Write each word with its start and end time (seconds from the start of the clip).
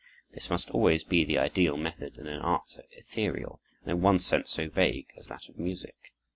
This 0.31 0.49
must 0.49 0.71
always 0.71 1.03
be 1.03 1.23
the 1.23 1.37
ideal 1.37 1.77
method 1.77 2.17
in 2.17 2.25
an 2.25 2.41
art 2.41 2.67
so 2.67 2.81
ethereal 2.89 3.61
and, 3.83 3.91
in 3.91 4.01
one 4.01 4.17
sense, 4.17 4.49
so 4.49 4.67
vague 4.67 5.09
as 5.15 5.27
that 5.27 5.47
of 5.47 5.59
music. 5.59 6.11